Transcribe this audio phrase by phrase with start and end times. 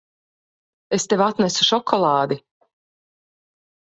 [0.97, 2.37] Es tev atnesu šokolādi.